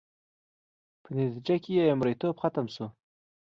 [1.03, 2.85] په نتیجه کې یې مریتوب ختم شو